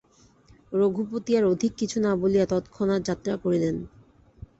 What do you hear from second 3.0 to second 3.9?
যাত্রা করিলেন।